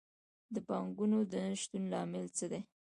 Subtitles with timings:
[0.53, 2.61] د پانګونې د نه شتون لامل څه دی؟